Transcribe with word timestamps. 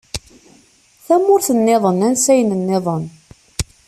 Tamurt-nniḍen, 1.05 1.99
ansayen-nniḍen. 2.07 3.03